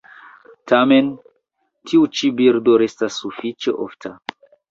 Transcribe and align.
Tamen, 0.71 1.09
tiu 1.91 2.07
ĉi 2.19 2.31
birdo 2.41 2.77
restas 2.85 3.21
sufiĉe 3.25 3.77
ofta. 3.89 4.13